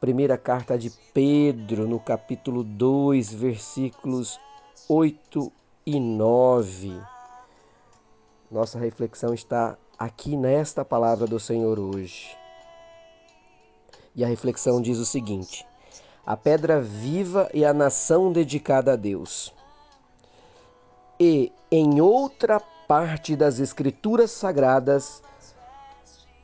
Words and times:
Primeira 0.00 0.38
carta 0.38 0.78
de 0.78 0.90
Pedro, 1.12 1.88
no 1.88 1.98
capítulo 1.98 2.62
2, 2.62 3.32
versículos 3.34 4.38
8 4.88 5.52
e 5.84 5.98
9. 5.98 7.02
Nossa 8.48 8.78
reflexão 8.78 9.34
está 9.34 9.76
aqui 9.98 10.36
nesta 10.36 10.84
palavra 10.84 11.26
do 11.26 11.40
Senhor 11.40 11.80
hoje. 11.80 12.36
E 14.14 14.24
a 14.24 14.28
reflexão 14.28 14.80
diz 14.80 14.98
o 14.98 15.04
seguinte: 15.04 15.66
a 16.24 16.36
pedra 16.36 16.80
viva 16.80 17.50
e 17.52 17.64
a 17.64 17.74
nação 17.74 18.30
dedicada 18.30 18.92
a 18.92 18.96
Deus. 18.96 19.52
E 21.18 21.52
em 21.72 22.00
outra 22.00 22.60
parte 22.60 23.34
das 23.34 23.58
Escrituras 23.58 24.30
Sagradas 24.30 25.20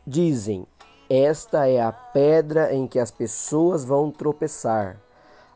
dizem: 0.05 0.67
esta 1.09 1.69
é 1.69 1.83
a 1.83 1.93
pedra 1.93 2.75
em 2.75 2.87
que 2.87 2.99
as 2.99 3.11
pessoas 3.11 3.85
vão 3.85 4.11
tropeçar, 4.11 4.97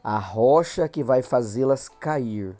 a 0.04 0.18
rocha 0.18 0.86
que 0.88 1.02
vai 1.02 1.22
fazê-las 1.22 1.88
cair. 1.88 2.54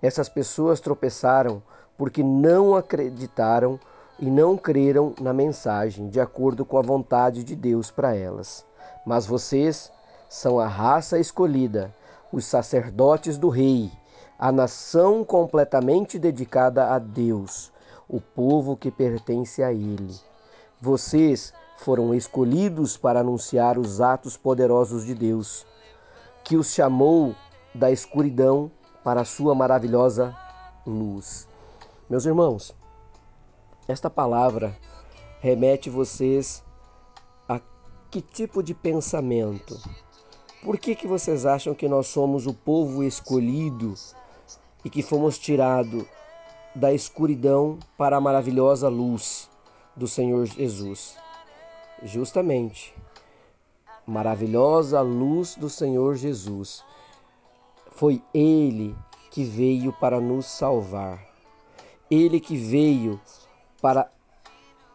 Essas 0.00 0.28
pessoas 0.28 0.80
tropeçaram 0.80 1.62
porque 1.98 2.22
não 2.22 2.76
acreditaram 2.76 3.80
e 4.18 4.30
não 4.30 4.56
creram 4.56 5.14
na 5.20 5.32
mensagem 5.32 6.08
de 6.08 6.20
acordo 6.20 6.64
com 6.64 6.78
a 6.78 6.82
vontade 6.82 7.42
de 7.42 7.56
Deus 7.56 7.90
para 7.90 8.14
elas. 8.14 8.64
Mas 9.04 9.26
vocês 9.26 9.90
são 10.28 10.58
a 10.60 10.66
raça 10.66 11.18
escolhida, 11.18 11.94
os 12.32 12.44
sacerdotes 12.44 13.36
do 13.36 13.48
Rei, 13.48 13.90
a 14.38 14.52
nação 14.52 15.24
completamente 15.24 16.18
dedicada 16.18 16.92
a 16.92 16.98
Deus, 16.98 17.72
o 18.08 18.20
povo 18.20 18.76
que 18.76 18.90
pertence 18.90 19.62
a 19.62 19.72
Ele. 19.72 20.14
Vocês 20.80 21.52
foram 21.78 22.14
escolhidos 22.14 22.96
para 22.96 23.20
anunciar 23.20 23.78
os 23.78 24.00
atos 24.00 24.36
poderosos 24.36 25.04
de 25.04 25.14
Deus, 25.14 25.66
que 26.44 26.56
os 26.56 26.72
chamou 26.72 27.34
da 27.74 27.90
escuridão 27.90 28.70
para 29.04 29.20
a 29.20 29.24
sua 29.24 29.54
maravilhosa 29.54 30.36
luz. 30.86 31.46
Meus 32.08 32.24
irmãos, 32.24 32.74
esta 33.88 34.08
palavra 34.08 34.76
remete 35.40 35.90
vocês 35.90 36.62
a 37.48 37.60
que 38.10 38.20
tipo 38.20 38.62
de 38.62 38.74
pensamento? 38.74 39.78
Por 40.62 40.78
que, 40.78 40.94
que 40.94 41.06
vocês 41.06 41.46
acham 41.46 41.74
que 41.74 41.88
nós 41.88 42.08
somos 42.08 42.46
o 42.46 42.54
povo 42.54 43.04
escolhido 43.04 43.94
e 44.84 44.90
que 44.90 45.02
fomos 45.02 45.38
tirados 45.38 46.04
da 46.74 46.92
escuridão 46.92 47.78
para 47.96 48.16
a 48.16 48.20
maravilhosa 48.20 48.88
luz 48.88 49.48
do 49.94 50.08
Senhor 50.08 50.44
Jesus? 50.46 51.16
Justamente 52.02 52.94
maravilhosa 54.06 55.00
luz 55.00 55.56
do 55.56 55.68
Senhor 55.68 56.14
Jesus. 56.14 56.84
Foi 57.90 58.22
Ele 58.32 58.94
que 59.30 59.42
veio 59.44 59.92
para 59.92 60.20
nos 60.20 60.46
salvar. 60.46 61.20
Ele 62.10 62.38
que 62.38 62.56
veio 62.56 63.20
para 63.82 64.08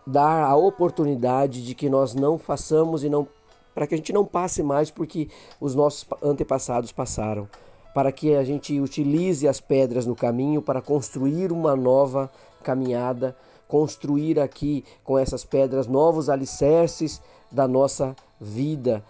dar 0.07 0.43
a 0.43 0.55
oportunidade 0.55 1.63
de 1.63 1.75
que 1.75 1.89
nós 1.89 2.15
não 2.15 2.37
façamos 2.37 3.03
e 3.03 3.09
não 3.09 3.27
para 3.73 3.87
que 3.87 3.93
a 3.93 3.97
gente 3.97 4.11
não 4.11 4.25
passe 4.25 4.61
mais 4.61 4.91
porque 4.91 5.29
os 5.59 5.73
nossos 5.73 6.05
antepassados 6.21 6.91
passaram, 6.91 7.47
para 7.93 8.11
que 8.11 8.35
a 8.35 8.43
gente 8.43 8.77
utilize 8.79 9.47
as 9.47 9.61
pedras 9.61 10.05
no 10.05 10.15
caminho 10.15 10.61
para 10.61 10.81
construir 10.81 11.53
uma 11.53 11.73
nova 11.73 12.29
caminhada 12.63 13.35
construir 13.71 14.37
aqui 14.37 14.83
com 15.01 15.17
essas 15.17 15.45
pedras 15.45 15.87
novos 15.87 16.29
alicerces 16.29 17.21
da 17.49 17.65
nossa 17.69 18.13
vida, 18.37 19.01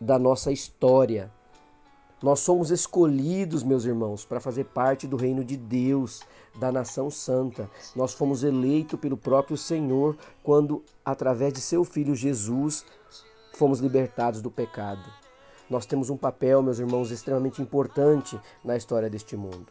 da 0.00 0.16
nossa 0.16 0.52
história. 0.52 1.28
Nós 2.22 2.38
somos 2.38 2.70
escolhidos, 2.70 3.64
meus 3.64 3.84
irmãos, 3.84 4.24
para 4.24 4.38
fazer 4.38 4.66
parte 4.66 5.08
do 5.08 5.16
reino 5.16 5.44
de 5.44 5.56
Deus, 5.56 6.22
da 6.54 6.70
nação 6.70 7.10
santa. 7.10 7.68
Nós 7.96 8.14
fomos 8.14 8.44
eleitos 8.44 9.00
pelo 9.00 9.16
próprio 9.16 9.56
Senhor 9.56 10.16
quando, 10.44 10.80
através 11.04 11.52
de 11.52 11.60
seu 11.60 11.82
filho 11.84 12.14
Jesus, 12.14 12.86
fomos 13.54 13.80
libertados 13.80 14.40
do 14.40 14.52
pecado. 14.52 15.02
Nós 15.68 15.84
temos 15.84 16.10
um 16.10 16.16
papel, 16.16 16.62
meus 16.62 16.78
irmãos, 16.78 17.10
extremamente 17.10 17.60
importante 17.60 18.40
na 18.64 18.76
história 18.76 19.10
deste 19.10 19.36
mundo. 19.36 19.66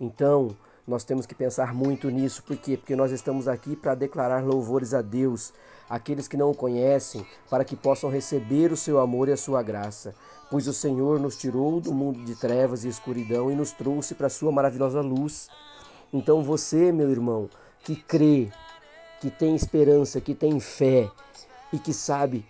Então, 0.00 0.56
nós 0.88 1.04
temos 1.04 1.26
que 1.26 1.34
pensar 1.34 1.74
muito 1.74 2.08
nisso, 2.08 2.42
por 2.42 2.56
quê? 2.56 2.74
Porque 2.74 2.96
nós 2.96 3.12
estamos 3.12 3.46
aqui 3.46 3.76
para 3.76 3.94
declarar 3.94 4.42
louvores 4.42 4.94
a 4.94 5.02
Deus, 5.02 5.52
aqueles 5.88 6.26
que 6.26 6.36
não 6.36 6.50
o 6.50 6.54
conhecem, 6.54 7.26
para 7.50 7.62
que 7.62 7.76
possam 7.76 8.08
receber 8.08 8.72
o 8.72 8.76
seu 8.76 8.98
amor 8.98 9.28
e 9.28 9.32
a 9.32 9.36
sua 9.36 9.62
graça. 9.62 10.14
Pois 10.50 10.66
o 10.66 10.72
Senhor 10.72 11.20
nos 11.20 11.36
tirou 11.36 11.78
do 11.78 11.92
mundo 11.92 12.24
de 12.24 12.34
trevas 12.34 12.84
e 12.84 12.88
escuridão 12.88 13.50
e 13.50 13.54
nos 13.54 13.70
trouxe 13.70 14.14
para 14.14 14.28
a 14.28 14.30
sua 14.30 14.50
maravilhosa 14.50 15.02
luz. 15.02 15.50
Então 16.10 16.42
você, 16.42 16.90
meu 16.90 17.10
irmão, 17.10 17.50
que 17.84 17.94
crê, 17.94 18.50
que 19.20 19.30
tem 19.30 19.54
esperança, 19.54 20.22
que 20.22 20.34
tem 20.34 20.58
fé 20.58 21.10
e 21.70 21.78
que 21.78 21.92
sabe 21.92 22.46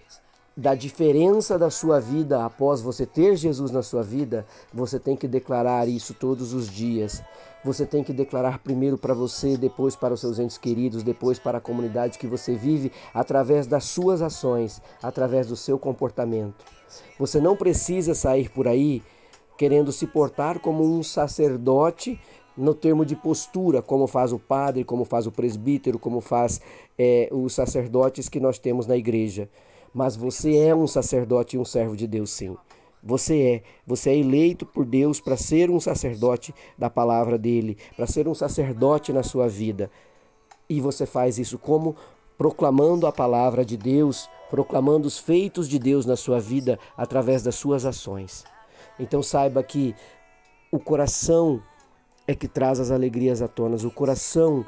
da 0.59 0.75
diferença 0.75 1.57
da 1.57 1.71
sua 1.71 2.01
vida 2.01 2.45
após 2.45 2.81
você 2.81 3.07
ter 3.07 3.37
Jesus 3.37 3.71
na 3.71 3.81
sua 3.81 4.03
vida, 4.03 4.45
você 4.75 4.99
tem 4.99 5.15
que 5.15 5.29
declarar 5.29 5.87
isso 5.87 6.13
todos 6.13 6.53
os 6.53 6.69
dias. 6.69 7.23
Você 7.65 7.87
tem 7.87 8.03
que 8.03 8.13
declarar 8.13 8.59
primeiro 8.59 8.99
para 8.99 9.15
você, 9.15 9.57
depois 9.57 9.95
para 9.95 10.15
os 10.15 10.19
seus 10.21 10.41
entes 10.41 10.59
queridos, 10.59 11.05
depois 11.05 11.39
para 11.39 11.59
a 11.59 11.61
comunidade 11.61 12.19
que 12.19 12.27
você 12.27 12.57
vive, 12.57 12.91
através 13.15 13.69
das 13.69 13.85
suas 13.85 14.21
ações, 14.21 14.83
através 15.01 15.47
do 15.47 15.55
seu 15.55 15.79
comportamento. 15.79 16.65
Você 17.21 17.41
não 17.41 17.55
precisa 17.55 18.13
sair 18.13 18.49
por 18.49 18.67
aí 18.67 19.01
querendo 19.57 19.93
se 19.93 20.09
portar 20.09 20.59
como 20.59 20.83
um 20.83 21.05
sacerdote 21.05 22.21
no 22.57 22.75
termo 22.75 23.07
de 23.07 23.15
postura, 23.15 23.81
como 23.81 24.09
faz 24.09 24.33
o 24.33 24.41
padre, 24.41 24.83
como 24.83 25.05
faz 25.05 25.25
o 25.25 25.31
presbítero, 25.31 26.01
como 26.01 26.21
faz 26.21 26.61
é, 26.99 27.29
os 27.31 27.53
sacerdotes 27.53 28.29
que 28.29 28.41
nós 28.41 28.59
temos 28.59 28.89
na 28.89 28.97
igreja. 28.97 29.49
Mas 29.93 30.17
você 30.17 30.57
é 30.57 30.75
um 30.75 30.87
sacerdote 30.87 31.57
e 31.57 31.59
um 31.59 31.65
servo 31.65 31.97
de 31.97 32.07
Deus, 32.07 32.31
sim. 32.31 32.57
Você 33.03 33.43
é, 33.43 33.63
você 33.87 34.11
é 34.11 34.17
eleito 34.17 34.67
por 34.67 34.85
Deus 34.85 35.21
para 35.21 35.37
ser 35.37 35.71
um 35.71 35.79
sacerdote 35.79 36.55
da 36.77 36.91
palavra 36.91 37.39
dele, 37.39 37.77
para 37.97 38.07
ser 38.07 38.27
um 38.27 38.35
sacerdote 38.35 39.13
na 39.13 39.23
sua 39.23 39.49
vida. 39.49 39.91
E 40.69 40.81
você 40.81 41.07
faz 41.07 41.39
isso 41.39 41.59
como 41.59 41.97
proclamando 42.37 43.07
a 43.07 43.13
palavra 43.13 43.65
de 43.65 43.77
Deus, 43.77 44.29
proclamando 44.51 45.07
os 45.09 45.19
feitos 45.19 45.69
de 45.69 45.79
Deus 45.79 46.07
na 46.07 46.17
sua 46.17 46.41
vida 46.41 46.79
através 46.97 47.43
das 47.43 47.55
suas 47.55 47.85
ações. 47.85 48.45
Então 48.99 49.23
saiba 49.23 49.63
que 49.63 49.95
o 50.71 50.79
coração 50.79 51.63
é 52.27 52.35
que 52.35 52.47
traz 52.47 52.79
as 52.79 52.91
alegrias 52.91 53.41
à 53.41 53.49
tona, 53.49 53.77
o 53.77 53.91
coração 53.91 54.67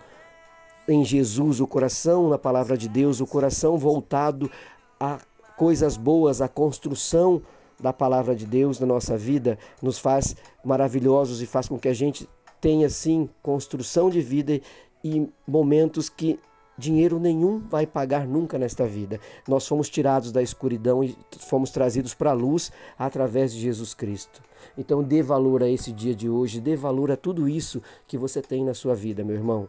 em 0.89 1.05
Jesus, 1.05 1.61
o 1.61 1.67
coração 1.67 2.29
na 2.29 2.39
palavra 2.39 2.77
de 2.77 2.89
Deus, 2.89 3.21
o 3.21 3.27
coração 3.27 3.77
voltado 3.77 4.51
a 5.01 5.19
coisas 5.57 5.97
boas, 5.97 6.43
a 6.43 6.49
construção 6.49 7.43
da 7.81 7.93
palavra 7.93 8.37
de 8.37 8.47
Deus 8.47 8.79
na 8.79 8.87
nossa 8.87 9.17
vida 9.17 9.59
nos 9.83 9.99
faz 9.99 10.37
maravilhosos 10.63 11.41
e 11.41 11.47
faz 11.47 11.67
com 11.67 11.79
que 11.79 11.89
a 11.89 11.95
gente 11.95 12.29
tenha 12.61 12.91
sim 12.91 13.29
construção 13.43 14.11
de 14.11 14.21
vida 14.21 14.61
e 15.03 15.27
momentos 15.47 16.11
que 16.11 16.39
dinheiro 16.77 17.19
nenhum 17.19 17.59
vai 17.59 17.87
pagar 17.87 18.27
nunca 18.27 18.59
nesta 18.59 18.87
vida. 18.87 19.19
Nós 19.49 19.67
fomos 19.67 19.89
tirados 19.89 20.33
da 20.33 20.43
escuridão 20.43 21.03
e 21.03 21.17
fomos 21.39 21.71
trazidos 21.71 22.15
para 22.15 22.31
a 22.31 22.35
luz 22.35 22.71
através 22.99 23.53
de 23.53 23.61
Jesus 23.61 23.95
Cristo. 23.95 24.43
Então 24.77 25.03
dê 25.03 25.23
valor 25.23 25.63
a 25.63 25.69
esse 25.69 25.93
dia 25.93 26.15
de 26.15 26.29
hoje, 26.29 26.61
dê 26.61 26.77
valor 26.77 27.11
a 27.11 27.17
tudo 27.17 27.49
isso 27.49 27.83
que 28.07 28.19
você 28.19 28.41
tem 28.43 28.65
na 28.65 28.75
sua 28.75 28.95
vida, 28.95 29.25
meu 29.25 29.37
irmão. 29.37 29.69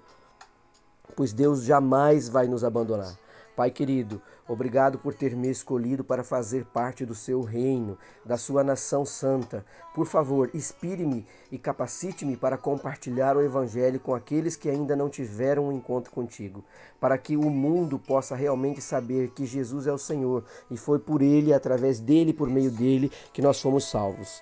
pois 1.15 1.33
Deus 1.33 1.63
jamais 1.63 2.29
vai 2.29 2.47
nos 2.47 2.63
abandonar. 2.63 3.17
Pai 3.61 3.69
querido, 3.69 4.19
obrigado 4.47 4.97
por 4.97 5.13
ter 5.13 5.35
me 5.35 5.47
escolhido 5.47 6.03
para 6.03 6.23
fazer 6.23 6.65
parte 6.65 7.05
do 7.05 7.13
seu 7.13 7.41
reino, 7.41 7.95
da 8.25 8.35
sua 8.35 8.63
nação 8.63 9.05
santa. 9.05 9.63
Por 9.93 10.07
favor, 10.07 10.49
inspire-me 10.51 11.27
e 11.51 11.59
capacite-me 11.59 12.35
para 12.35 12.57
compartilhar 12.57 13.37
o 13.37 13.41
Evangelho 13.43 13.99
com 13.99 14.15
aqueles 14.15 14.55
que 14.55 14.67
ainda 14.67 14.95
não 14.95 15.09
tiveram 15.09 15.67
um 15.67 15.71
encontro 15.71 16.11
contigo, 16.11 16.65
para 16.99 17.19
que 17.19 17.37
o 17.37 17.51
mundo 17.51 17.99
possa 17.99 18.35
realmente 18.35 18.81
saber 18.81 19.29
que 19.29 19.45
Jesus 19.45 19.85
é 19.85 19.93
o 19.93 19.97
Senhor 19.99 20.43
e 20.71 20.75
foi 20.75 20.97
por 20.97 21.21
Ele, 21.21 21.53
através 21.53 21.99
dele, 21.99 22.33
por 22.33 22.49
meio 22.49 22.71
dele, 22.71 23.11
que 23.31 23.43
nós 23.43 23.61
fomos 23.61 23.87
salvos. 23.87 24.41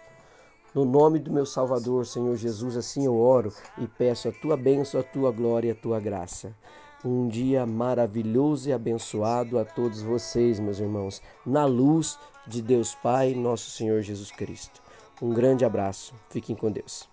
No 0.74 0.86
nome 0.86 1.20
do 1.20 1.30
meu 1.30 1.46
Salvador, 1.46 2.06
Senhor 2.06 2.38
Jesus, 2.38 2.78
assim 2.78 3.06
eu 3.06 3.18
oro 3.20 3.52
e 3.78 3.86
peço 3.86 4.30
a 4.30 4.32
tua 4.32 4.56
bênção, 4.56 5.02
a 5.02 5.04
tua 5.04 5.30
glória, 5.30 5.74
a 5.74 5.76
tua 5.76 6.00
graça. 6.00 6.56
Um 7.04 7.30
dia 7.30 7.66
maravilhoso 7.66 8.68
e 8.68 8.74
abençoado 8.74 9.58
a 9.58 9.64
todos 9.64 10.02
vocês, 10.02 10.60
meus 10.60 10.80
irmãos, 10.80 11.22
na 11.46 11.64
luz 11.64 12.20
de 12.46 12.62
Deus 12.62 12.94
Pai, 12.96 13.34
nosso 13.34 13.70
Senhor 13.72 14.02
Jesus 14.02 14.32
Cristo. 14.32 14.82
Um 15.22 15.34
grande 15.34 15.64
abraço. 15.64 16.14
Fiquem 16.30 16.56
com 16.56 16.70
Deus. 16.70 17.08